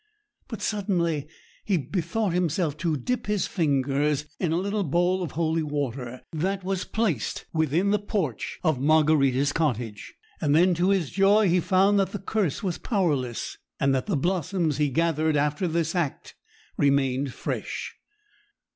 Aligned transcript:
But 0.47 0.63
suddenly 0.63 1.27
he 1.63 1.77
bethought 1.77 2.33
himself 2.33 2.75
to 2.77 2.97
dip 2.97 3.27
his 3.27 3.45
fingers 3.45 4.25
in 4.39 4.51
a 4.51 4.57
little 4.57 4.83
bowl 4.83 5.21
of 5.21 5.33
holy 5.33 5.61
water 5.61 6.23
that 6.31 6.63
was 6.63 6.85
placed 6.85 7.45
within 7.53 7.91
the 7.91 7.99
porch 7.99 8.57
of 8.63 8.79
Margarita's 8.79 9.53
cottage; 9.53 10.15
and 10.41 10.55
then, 10.55 10.73
to 10.73 10.89
his 10.89 11.11
joy, 11.11 11.49
he 11.49 11.59
found 11.59 11.99
that 11.99 12.13
the 12.13 12.17
curse 12.17 12.63
was 12.63 12.79
powerless, 12.79 13.59
and 13.79 13.93
that 13.93 14.07
the 14.07 14.17
blossoms 14.17 14.77
he 14.77 14.89
gathered 14.89 15.37
after 15.37 15.67
this 15.67 15.93
act 15.93 16.33
remained 16.79 17.31
fresh. 17.31 17.93